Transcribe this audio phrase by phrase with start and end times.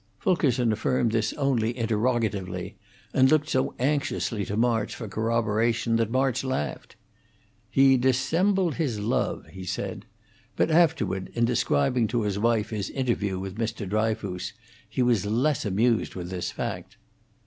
[0.17, 2.75] Fulkerson affirmed this only interrogatively,
[3.13, 6.95] and looked so anxiously to March for corroboration that March laughed.
[7.69, 10.05] "He dissembled his love," he said;
[10.55, 13.87] but afterward, in describing to his wife his interview with Mr.
[13.87, 14.53] Dryfoos,
[14.89, 16.97] he was less amused with this fact.